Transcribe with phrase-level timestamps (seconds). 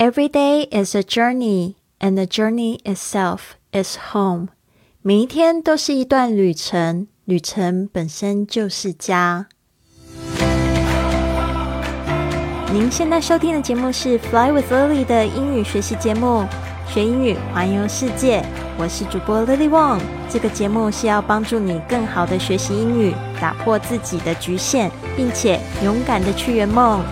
[0.00, 4.48] Every day is a journey, and the journey itself is home.
[5.02, 9.48] 每一天都是一段旅程，旅程本身就是家。
[12.72, 16.46] 您现在收听的节目是《Fly with Lily》的英语学习节目，
[16.88, 18.42] 学英语环游世界。
[18.78, 20.00] 我是主播 Lily Wong。
[20.30, 27.04] 这个节目是要帮助你更好的学习英语，打破自己的局限，并且勇敢的去圆梦。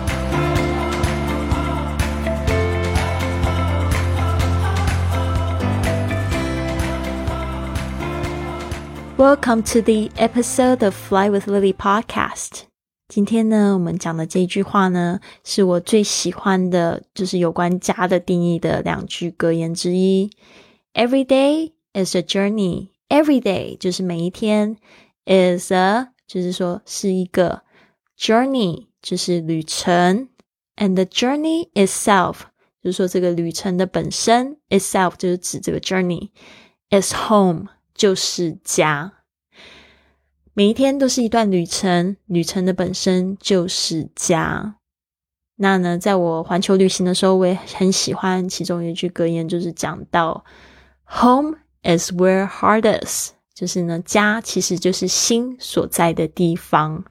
[9.18, 12.62] Welcome to the episode of Fly with Lily podcast。
[13.08, 20.30] 今天呢，我们讲的这句话呢，是我最喜欢的，就是有关家的定义的两句格言之一。
[20.94, 22.88] Every day is a journey.
[23.08, 24.76] Every day 就是每一天，
[25.26, 27.62] is a 就是说是一个
[28.18, 30.28] journey，就是旅程，
[30.76, 32.36] and the journey itself
[32.82, 36.30] 就是说这个旅程的本身，itself 就是指这个 journey
[36.90, 37.66] is home。
[37.99, 39.11] 就是家，
[40.53, 44.77] 每一天都是一段旅程，旅程的本身就是家。
[45.57, 50.45] 那呢，在我环球旅行的时候，我也很喜欢其中一句格言，就是讲到
[51.07, 57.03] “Home is where heart is”，就是呢，家其实就是心所在的地方。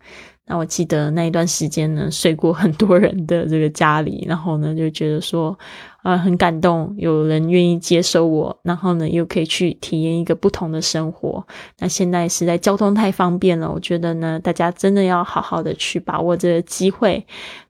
[0.46, 5.58] 那我记得那一段时间呢，睡过很多人的这个家里，然后呢，就觉得说。
[6.02, 11.46] 啊，很感动，有人愿意接受我，然后呢，又可以去体验一个不同的生活。
[11.78, 17.26] 那现在实在交通太方便了，我觉得呢，大家真的要好好的去把握这个机会。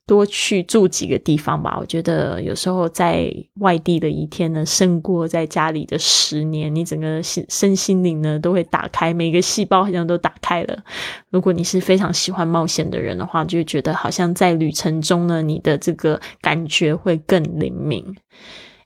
[0.08, 6.74] 多去住几个地方吧，我觉得有时候在外地的一天呢，胜过在家里的十年。
[6.74, 10.82] 你整个心身心灵呢都会打开，每个细胞好像都打开了。
[11.28, 18.02] 如果你是非常喜欢冒险的人的话，就觉得好像在旅程中呢，你的这个感觉会更灵敏。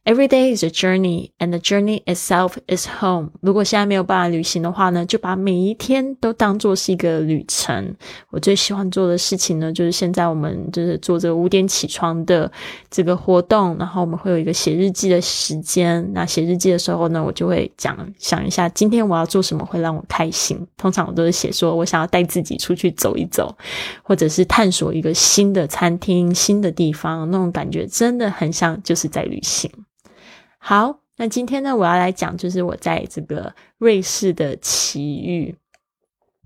[0.04, 3.30] Every day is a journey, and the journey itself is home.
[3.40, 7.94] 如果现在没有办法旅行的话呢，就把每一天都当做是一个旅程。
[8.30, 12.50] 我最喜欢做的事情呢，就是现在我们就是做这个五点起床的
[12.90, 16.04] 这个活动，然后我们会有一个写日记的时间。
[16.12, 20.66] 那写日记的时候呢，我就会讲想一下今天我要做什么会让我开心。
[20.76, 23.56] 通常我都是写说我想要带自己出去走一走，
[24.02, 29.70] 或者是探索一个新的餐厅、新的地方，那种感觉真的很像就是在旅行。
[30.64, 35.56] 好，那今天呢，我要来讲就是我在这个瑞士的奇遇。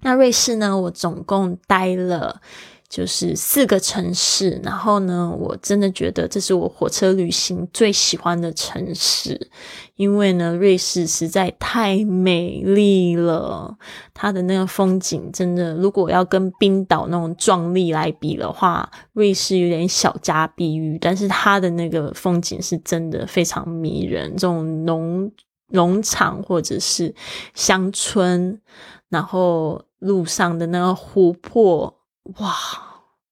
[0.01, 2.41] 那瑞士呢，我总共待了。
[2.89, 9.51] 就是四个城市，然后呢，我真的觉得这是我火车旅行最喜欢的城市，
[9.97, 13.77] 因为呢，瑞士实在太美丽了，
[14.15, 25.31] 它的那个风景真的，如果要跟冰岛那种壮丽来比的话，瑞士有点小家碧玉，但是它的那个风景是真的非常迷人，这种农
[25.71, 27.13] 农场或者是
[27.53, 28.61] 乡村，
[29.09, 31.93] 然后路上的那个湖泊。
[32.39, 32.55] 哇，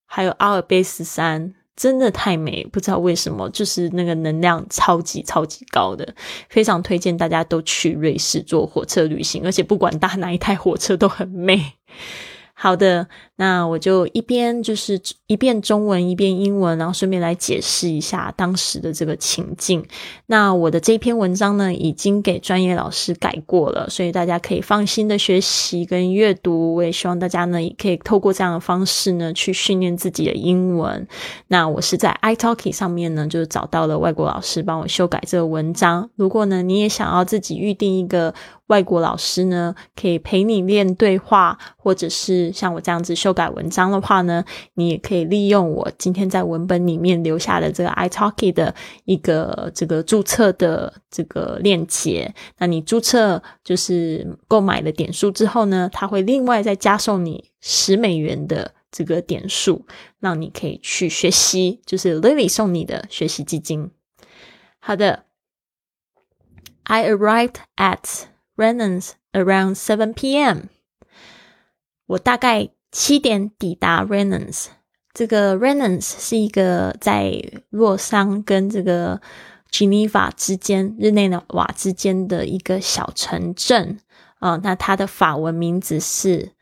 [0.06, 6.14] 还有阿尔卑斯山，真的太美，不知道为什么，就是那个能量超级超级高的，
[6.48, 11.74] 非常推荐大家都去瑞士坐火车旅行，而且不管搭哪一台火车都很美。
[12.56, 19.84] 好的，那我就一边就是一边中文一边英文，然后顺便来解释一下当时的这个情境。
[20.26, 26.76] 那我的这篇文章呢，已经给专业老师改过了，所以大家可以放心的学习跟阅读。
[26.76, 31.06] 我也希望大家呢，也可以透过这样的方式呢，去训练自己的英文。
[31.48, 36.08] 那我是在 iTalki 上面呢，就是找到了外国老师帮我修改这个文章。
[36.14, 38.32] 如果呢，你也想要自己预定一个。
[38.68, 44.44] 外国老师呢，可以陪你练对话，或者是像我这样子修改文章的话呢，
[44.74, 52.34] 你也可以利用我今天在文本里面留下的这个 iTalki 的一个这个注册的这个链接。
[52.58, 59.84] 那你注册就是购买了点数之后呢，它会另外再加送你十美元的这个点数，
[60.20, 63.90] 让你可以去学习，就是 Lily 送你的学习基金。
[64.78, 65.24] 好的
[66.84, 68.24] ，I arrived at
[68.56, 70.68] Rennes around seven p.m.
[72.06, 74.66] 我大概七点抵达 Rennes。
[75.12, 77.40] 这个 Rennes 是一个在
[77.70, 79.20] 洛桑跟这个
[79.70, 83.98] Geneva 之间、日内瓦之间的一个小城镇
[84.38, 84.60] 啊。
[84.62, 86.52] 那它的法文名字是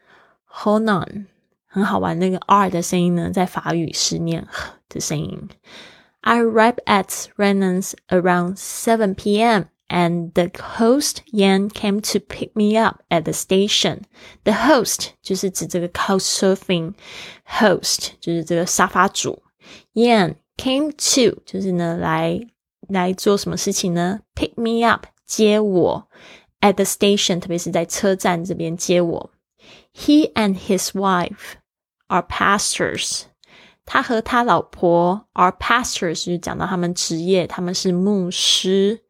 [0.51, 1.27] Honan，
[1.67, 2.19] 很好玩。
[2.19, 4.47] 那个 R 的声音呢，在法语是念
[4.89, 5.49] 的声音。
[6.21, 9.65] I arrive at Rennes around seven p.m.
[9.88, 14.02] and the host Yan came to pick me up at the station.
[14.44, 16.94] The host 就是指这个 couchsurfing
[17.46, 19.44] host 就是这个沙发主。
[19.94, 22.40] Yan came to 就是呢来
[22.90, 24.20] 来做什么事情呢？
[24.36, 26.08] Pick me up，接我，
[26.62, 29.32] at the station，特别是在车站这边接我。
[29.94, 31.56] He and his wife
[32.08, 33.24] are pastors。
[33.86, 39.02] 他和他老婆 are pastors，就讲到他们职业，他们是牧师。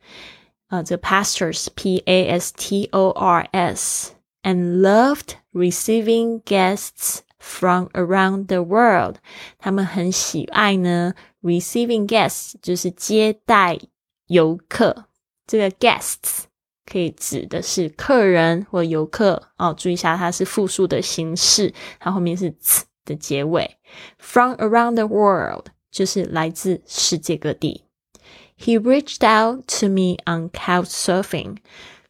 [0.71, 9.15] 呃，这 pastors，p a s t o r s，and loved receiving guests from around the world。
[9.57, 13.79] 他们很喜爱呢，receiving guests 就是接待
[14.27, 15.05] 游客。
[15.45, 16.43] 这个 guests
[16.85, 19.73] 可以指的是客人或游客哦。
[19.73, 23.77] 注意一下，它是复数的形式，它后面是 ts 的结尾。
[24.17, 27.85] From around the world 就是来自世界各地。
[28.61, 31.57] He reached out to me on couch surfing。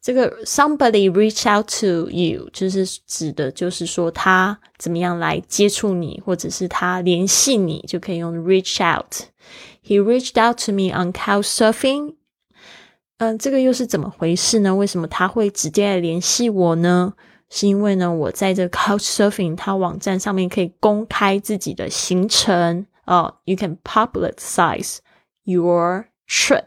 [0.00, 11.44] 这个 somebody reach out to you 就是指的，就是说他怎么样来接触你，或者是他联系你，就可以用 reach out。He reached out to me on couch
[11.44, 12.14] surfing。
[13.18, 14.74] 嗯，这个又是怎么回事呢？
[14.74, 17.14] 为什么他会直接来联系我呢？
[17.50, 23.34] 是因为呢，我在这 couch surfing 它网站上面可以公开自己的行程哦。
[23.44, 24.98] You can publicize
[25.44, 26.65] your trip。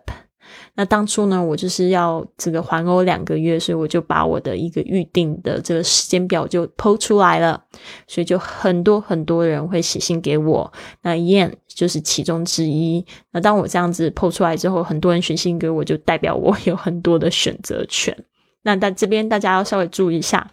[0.79, 7.65] 那当初呢，我就是要这个环欧两个月，所以我就把我的一个预定的这个时间表就剖出来了，
[8.07, 10.71] 所以就很多很多人会写信给我。
[11.01, 13.05] 那 Ian 就是其中之一。
[13.33, 18.15] 那当我这样子剖出来之后，很多人写信给我，就代表我有很多的选择权。
[18.63, 20.51] 那在这边大家要稍微注意一下，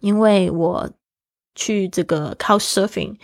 [0.00, 0.90] 因为我
[1.54, 3.16] 去这个 Cow Surfing。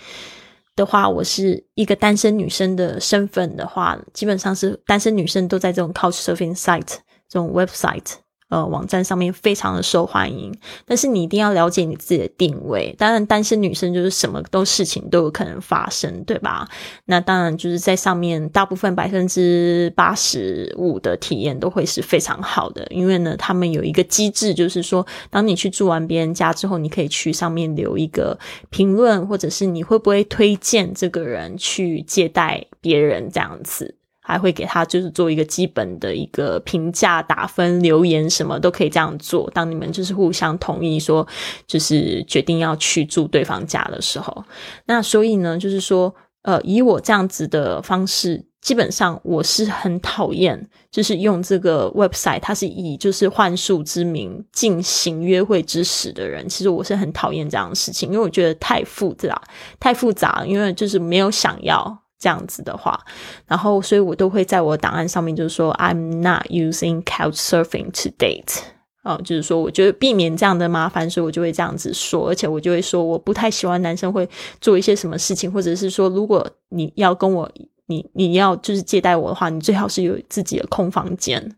[0.80, 6.96] 的话，我是一个单身女生的身份的话，基本上是单身女生都在这种 Couchsurfing site
[7.28, 8.14] 这种 website。
[8.50, 10.52] 呃，网站上面非常的受欢迎，
[10.84, 12.92] 但是你一定要了解你自己的定位。
[12.98, 16.68] 当然，单身女生就是什么都事情都有可能发生，对吧？
[17.04, 28.36] 那当然就是在上面，大部分百分之八十五的体验都会是非常好的，因为呢，他们有一个机制，就是说，当你去住完别人家之后，你可以去上面留一个
[28.70, 33.94] 评论，或者是你会不会推荐这个人去接待别人这样子。
[34.30, 39.50] 还会给他就是做一个基本的一个评价打分留言什么都可以这样做。
[39.52, 41.26] 当你们就是互相同意说，
[41.66, 44.44] 就是决定要去住对方家的时候，
[44.86, 59.42] 那所以呢，就是说，呃，以我这样子的方式，基本上我是很讨厌，就是用这个 website，它是以就是幻术之名进行约会之实的人，其实我是很讨厌这样的事情，因为我觉得太复杂，
[59.80, 61.98] 太复杂，因为就是没有想要。
[62.20, 63.00] 这样子的话，
[63.46, 68.58] 然后所以我都会在我档案上面就是说，I'm not using couch surfing to date。
[69.02, 74.28] 哦，就是说，我觉得避免这样的麻烦，所以我就会这样子说，而且我就会说，我不太喜欢男生会
[74.60, 77.50] 做一些什么事情，或者是说，如果你要跟我，
[77.86, 81.56] 你你要就是接待我的话，你最好是有自己的空房间。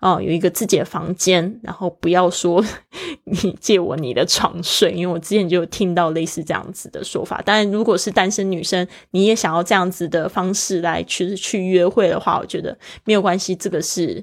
[0.00, 2.62] 哦，有一个自己的房间，然后不要说
[3.24, 7.40] 你借我你的床睡，因为我之前就有听到类似这样子的说法。
[7.40, 14.22] 当然，如果是单身女生，你也想要这样子的方式来去去约会的话，我觉得没有关系，这个是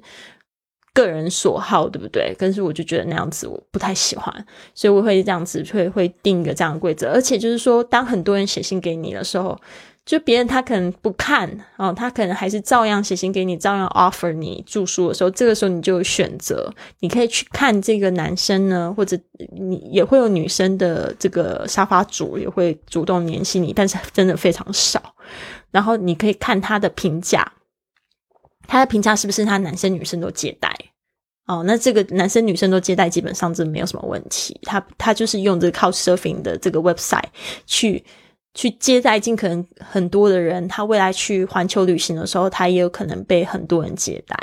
[0.94, 2.36] 个人所好，对不对？
[2.38, 9.60] 但是我就觉得那样子我不太喜欢，所以我会这样子会会定一个这样的规则，而且就是说，当很多人写信给你的时候。
[10.06, 19.18] 就别人他可能不看哦，他可能还是照样写信给你，照样 offer 你住宿的时候，这个时候你就有选择，你可以去看这个男生呢，或者
[19.56, 25.16] 你也会有女生的这个沙发主也会主动联系你，但是真的非常少。
[25.72, 27.50] 然后你可以看他的评价，
[28.68, 30.70] 他的评价是不是他男生女生都接待
[31.48, 31.64] 哦？
[31.66, 34.60] 那这个男生女生都接待，基本上这没有什么问题。
[34.64, 37.30] 他他就是用这个 Couchsurfing 的这个 website
[37.66, 38.04] 去。
[38.54, 44.38] 去接待尽可能很多的人，他未来去环球旅行的时候，他也有可能被很多人接待。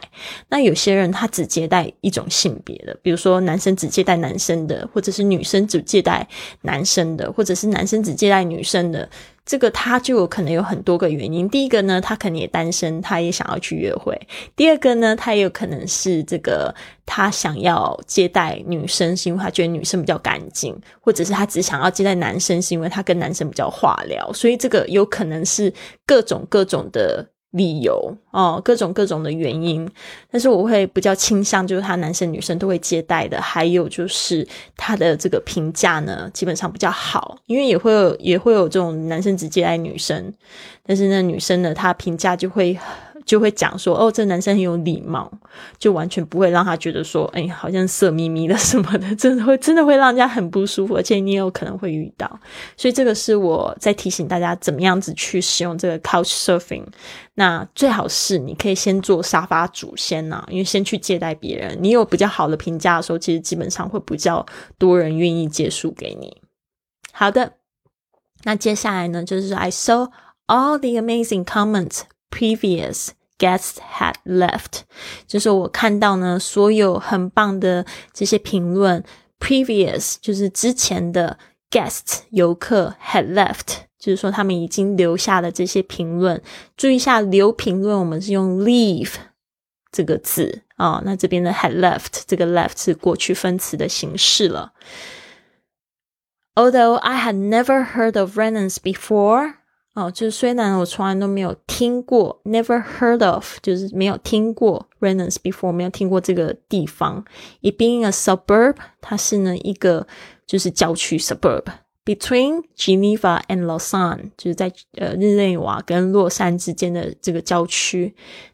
[0.49, 6.27] 那有些人他只接待一种性别的，比如说男生只接待男生的，或者是女生只接待
[6.63, 9.09] 男生的，或者是男生只接待女生的。
[9.51, 11.49] 这个他就有可能有很多个原因。
[11.49, 14.15] 第一个呢，他可能也单身，他也想要去约会；
[14.55, 16.73] 第二个呢，他也有可能是这个
[17.05, 24.33] 他想要接待女生，是因为他觉得女生比较干净，或者是他只想要接待男生，是因为他跟男生比较话聊。
[24.33, 25.75] 所以这个有可能是
[26.07, 27.27] 各种各种的。
[27.51, 29.89] 理由哦，各种各种的原因，
[30.31, 40.33] 但是我会比较倾向就是他男生女生都会接待的，还有就是他的这个评价呢，基本上比较好，因为也会有也会有这种男生只接待女生，
[40.87, 42.79] 但是那女生呢她评价就会。
[43.31, 45.31] 就会讲说，哦，这男生很有礼貌，
[45.79, 52.29] 就完全不会让他觉得说，哎，好像色眯眯的什么的， 真的会真的会让人家很不舒服，而且你有可能会遇到。
[52.77, 56.83] 所以这个是我在提醒大家，怎么样子去使用这个 couch surfing。
[57.35, 64.45] 那最好是你可以先做沙发主先呐，因为先去接待别人，你有比较好的评价的时候，其实基本上会比较
[64.77, 66.37] 多人愿意借宿给你。
[67.13, 67.53] 好的，
[68.43, 70.11] 那接下来呢，就是 I saw
[70.49, 73.11] all the amazing comments previous。
[73.40, 74.84] Guests had left，
[75.28, 79.04] 就是我看到呢，所有很棒的这些评论。
[79.38, 81.38] Previous 就是之前的
[81.70, 86.42] guests 游客 had left，就是说他们已经留下了这些评论。
[86.78, 89.16] 注意一下，留评论我们是用 leave
[89.92, 91.02] 这个字啊。
[91.04, 94.72] 那这边的 had left，这个 left 是过去分词的形式了。
[96.56, 99.56] Although I had never heard of Renans before.
[100.00, 107.24] 哦，就是虽然我从来都没有听过，never heard of，就是没有听过 Rennes before，没有听过这个地方。
[107.62, 110.06] It being a suburb，它是呢一个
[110.46, 111.64] 就是郊区 suburb
[112.04, 118.14] between Geneva and Lausanne，就是在呃日内瓦跟洛杉之间的这个郊区。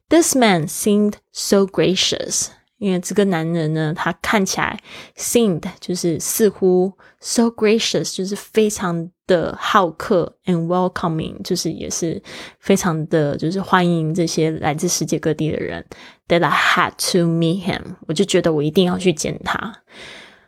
[0.09, 2.49] This man seemed so gracious。
[2.78, 4.78] 因为这个男人呢，他看起来
[5.16, 12.22] seemed 就是似乎 so gracious，就是非常的好客 and welcoming，就是也是
[12.60, 15.84] 非常的就是欢迎这些来自世界各地的人。
[16.28, 19.82] That I had to meet him，我就觉得我一定要去见他。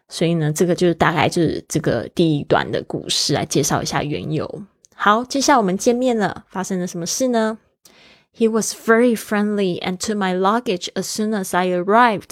[0.08, 4.62] 所以呢，这个就是大概就是这个第一段的故事来介绍一下缘由。
[4.94, 7.58] 好，接下来我们见面了，发生了什么事呢
[8.36, 12.31] ？He was very friendly and to my luggage as soon as I arrived.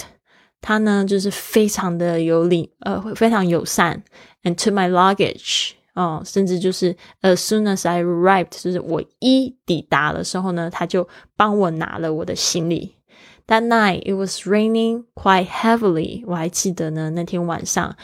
[0.60, 4.04] 他呢就是非常的有礼，呃，非常友善。
[4.44, 12.96] And to my luggage，哦，甚至就是 as soon as I arrived，就是我一抵达的时候呢，他就帮我拿了我的行李。
[13.48, 16.22] That night it was raining quite heavily。
[16.26, 17.96] 我还记得呢，那天晚上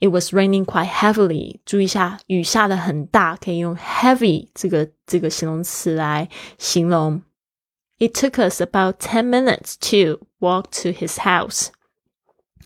[0.00, 1.60] it was raining quite heavily。
[1.66, 7.20] 注意一下，雨下的很大，可以用 heavy 这个这个形容词来形容。
[8.00, 11.70] It took us about 10 minutes to walk to his house.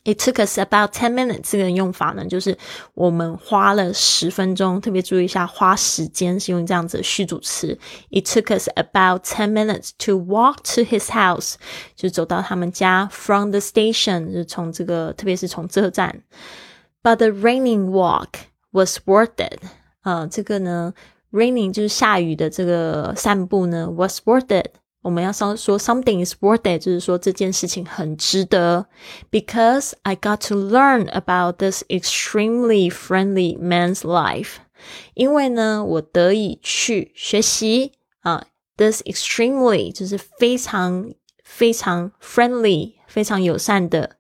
[0.03, 2.57] It took us about ten minutes 这个用法呢，就是
[2.95, 4.81] 我们花了十分钟。
[4.81, 7.79] 特别注意一下，花时间是用这样子的虚主词。
[8.11, 11.57] It took us about ten minutes to walk to his house，
[11.95, 13.11] 就走到他们家。
[13.13, 16.23] From the station，就是从这个，特别是从车站。
[17.03, 18.31] But the raining walk
[18.71, 19.63] was worth it。
[20.01, 20.95] 啊，这个呢，
[21.31, 24.71] raining 就是下雨的这个散步呢，was worth it。
[25.05, 28.87] 我们要说说 something is worth it，就是说这件事情很值得。
[29.31, 34.57] Because I got to learn about this extremely friendly man's life，
[35.15, 38.45] 因为呢，我得以去学习啊，
[38.77, 41.13] this extremely 就是非常
[41.43, 44.17] 非常 friendly，非常友善的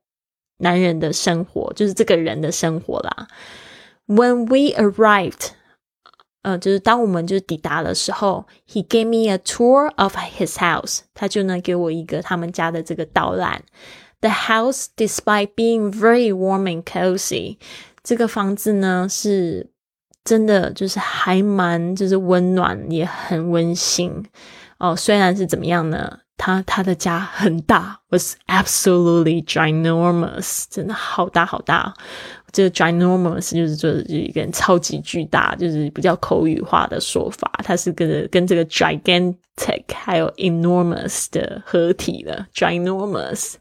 [0.59, 3.28] 男人的生活，就是这个人的生活啦。
[4.06, 5.50] When we arrived。
[6.45, 10.99] 呃，就是当我们就是抵达的时候，He gave me a tour of his house。
[11.15, 13.63] 他就呢给我一个他们家的这个导览。
[14.21, 17.57] The house, despite being very warm and cozy，
[18.03, 19.71] 这个房子呢是
[20.23, 24.23] 真的就是还蛮就是温暖也很温馨
[24.77, 24.95] 哦。
[24.95, 26.19] 虽然是怎么样呢？
[26.37, 31.93] 他他的家很大，was absolutely ginormous，真的好大好大。
[32.55, 37.51] 这个 ginormous 就是做一个超级巨大，就是比较口语化的说法。
[37.65, 43.55] 它是跟跟这个 gigantic 还有 enormous 的合体的 ginormous。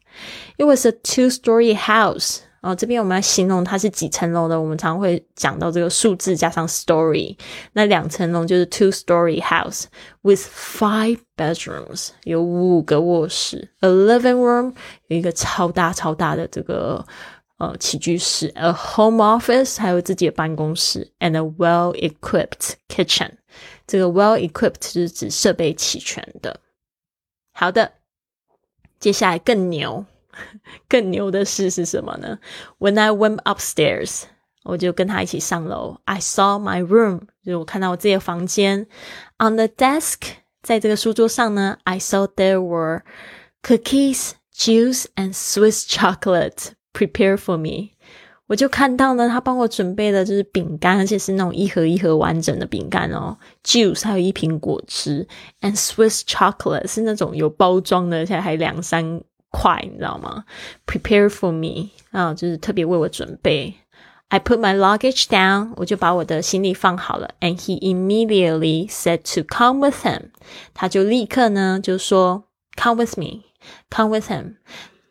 [0.58, 2.38] It was a two-story house。
[2.60, 7.36] 哦，这边我们要形容它是几层楼的，我们常会讲到这个数字加上 story。
[7.72, 9.86] 那两层楼就是 two-story house
[10.22, 14.72] with five bedrooms，有五个卧室，a living room
[15.08, 17.04] 有一个超大超大的这个。
[17.63, 23.31] 呃起居室，a home office，还有自己的办公室，and a well-equipped kitchen。
[23.85, 26.59] 这个 well-equipped 是指设备齐全的。
[27.51, 27.93] 好的，
[28.99, 30.05] 接下来更牛、
[30.87, 32.39] 更牛的事是什么呢？
[32.77, 34.23] When I went upstairs，
[34.63, 35.99] 我就跟他一起上楼。
[36.05, 38.87] I saw my room，就是我看到我自己的房间。
[39.39, 40.19] On the desk，
[40.61, 43.01] 在这个书桌上呢，I saw there were
[43.63, 47.90] cookies, juice, and Swiss chocolate Prepare for me，
[48.46, 53.36] 我就看到呢，他帮我准备的就是饼干，而且是那种一盒一盒完整的饼干哦。
[53.64, 55.26] Juice 还有一瓶果汁
[55.60, 59.20] ，and Swiss chocolate 是那种有包装的，而且还两三
[59.50, 60.44] 块，你知道吗
[60.86, 63.74] ？Prepare for me 啊，就是特别为我准备。
[64.28, 67.30] I put my luggage down，我就把我的行李放好了。
[67.40, 70.30] And he immediately said to come with him，
[70.72, 72.44] 他就立刻呢就说
[72.76, 73.42] come with me,
[73.90, 74.54] come with him.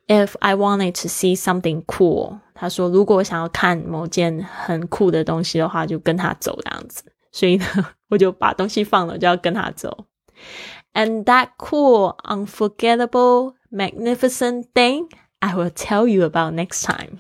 [0.07, 7.05] If I wanted to see something cool，他说如果我想要看某件很酷的东西的话，就跟他走这样子。
[7.31, 7.67] 所以呢，
[8.09, 10.07] 我就把东西放了，就要跟他走。
[10.95, 15.09] And that cool, unforgettable, magnificent thing
[15.41, 17.19] I will tell you about next time.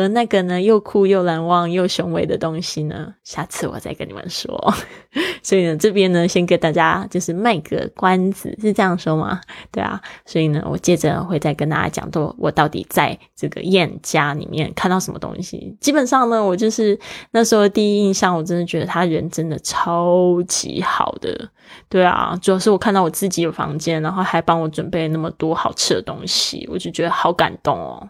[0.00, 4.74] 而那个呢，又酷又难忘又雄伟的东西呢，下次我再跟你们说。
[5.42, 9.40] 所以呢，这边呢，先给大家就是卖个关子，是这样说吗？
[9.70, 10.00] 对啊。
[10.26, 15.76] 所以呢，我接着会再跟大家讲，说我到底在这个燕家里面看到什么东西。
[15.80, 16.98] 基本上呢，我就是
[17.32, 21.48] 那时候第一印象，我真的觉得他人真的超级好的。
[21.88, 28.08] 对啊，主要是我看到我自己有房间，然后还帮我准备那么多好吃的东西，我就觉得好感动哦。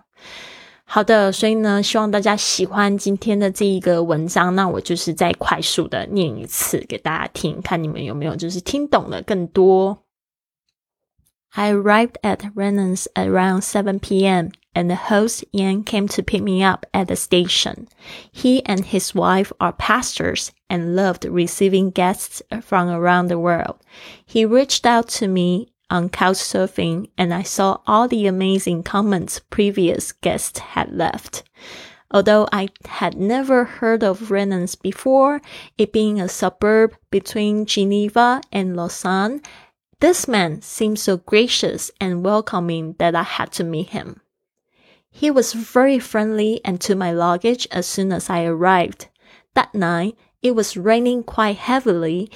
[0.89, 4.55] 好的，所以呢，希望大家喜欢今天的这一个文章。
[4.55, 10.03] 那我就是再快速的念一次给大家听，看你们有没有就是听懂了更多。
[11.57, 14.49] I arrived at Renan's around 7 p.m.
[14.73, 17.87] and the host Ian came to pick me up at the station.
[18.31, 23.77] He and his wife are pastors and loved receiving guests from around the world.
[24.25, 30.12] He reached out to me on Couchsurfing and I saw all the amazing comments previous
[30.12, 31.42] guests had left.
[32.12, 35.40] Although I had never heard of Rennes before,
[35.78, 39.42] it being a suburb between Geneva and Lausanne,
[40.00, 44.20] this man seemed so gracious and welcoming that I had to meet him.
[45.10, 49.08] He was very friendly and took my luggage as soon as I arrived.
[49.54, 52.30] That night, it was raining quite heavily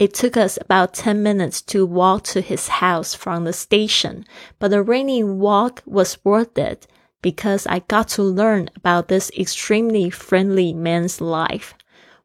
[0.00, 4.24] it took us about 10 minutes to walk to his house from the station,
[4.58, 6.86] but the rainy walk was worth it
[7.20, 11.74] because I got to learn about this extremely friendly man's life.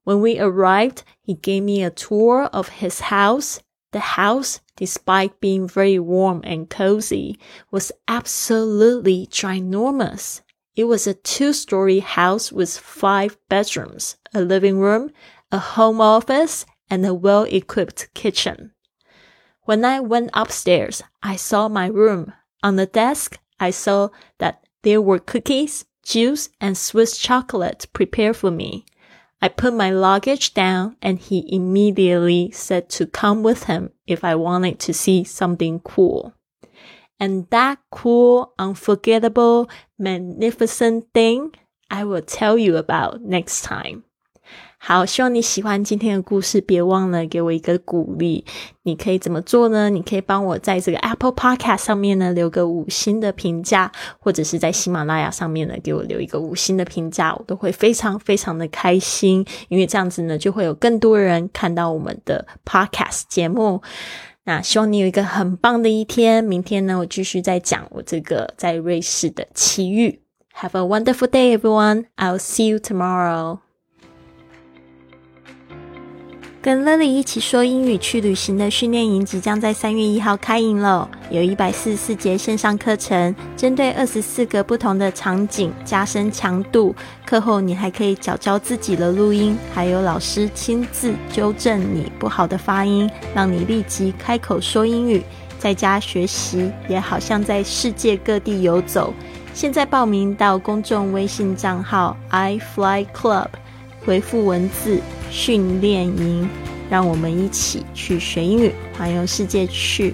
[0.05, 3.59] When we arrived, he gave me a tour of his house.
[3.91, 7.37] The house, despite being very warm and cozy,
[7.71, 10.41] was absolutely ginormous.
[10.77, 15.11] It was a two-story house with five bedrooms, a living room,
[15.51, 18.71] a home office, and a well-equipped kitchen.
[19.63, 22.33] When I went upstairs, I saw my room.
[22.61, 28.51] On the desk, I saw that there were cookies, juice, and Swiss chocolate prepared for
[28.51, 28.85] me.
[29.41, 34.35] I put my luggage down and he immediately said to come with him if I
[34.35, 36.33] wanted to see something cool.
[37.19, 41.53] And that cool, unforgettable, magnificent thing
[41.89, 44.03] I will tell you about next time.
[44.87, 46.61] 好，希望你喜欢今天的故事。
[46.61, 48.45] 别忘了给我一个鼓励。
[48.83, 49.89] 你可以怎么做呢？
[49.89, 59.43] 你可以帮我在这个 Apple Podcast 上面呢留个五星的评价，或者是在喜马拉雅上面呢给我留一个五星的评价，我都会非常非常的开心。
[59.69, 63.81] 因为这样子呢，就会有更多人看到我们的 Podcast 节目。
[64.43, 66.43] 那希望你有一个很棒的一天。
[66.43, 70.21] 明天呢，我继续再讲我这个在瑞士的奇遇。
[70.53, 72.05] Have a wonderful day, everyone.
[72.17, 73.64] I'll see you tomorrow.
[76.65, 86.95] 跟 Lily 一起说英语去旅行的训练营即将在三月一号开营了，有一百四十四节线上课程，针对二十四个不同的场景加深强度。
[87.23, 95.21] 课后你还可以教教自己的录音，还有老师亲自纠正你不好的发音，让你立即开口说英语。
[95.59, 99.13] 在家学习也好像在世界各地游走。
[99.53, 103.49] 现在报名到公众微信账号 i fly club，
[104.03, 104.99] 回复文字。
[105.29, 106.47] 训练营，
[106.89, 110.13] 让我们一起去学英语，环游世界去。